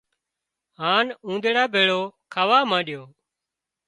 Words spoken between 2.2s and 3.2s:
کاوا مانڏيو